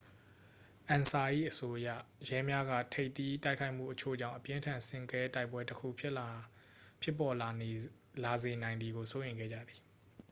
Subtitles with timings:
[0.89, 1.89] "အန်ဆာ၏အဆိုအရ
[2.29, 6.13] ရဲများက ထိပ်သီးတိုက်ခိုက်မှုအချို့ကြောင့် အပြင်းအထန်ဆင့်ကဲတိုက်ပွဲတစ်ခု ဖြစ်
[7.19, 7.35] ပေါ်
[8.23, 9.81] လာစေနိုင်သည်ကို စိုးရိမ်ခဲ့ကြသည်။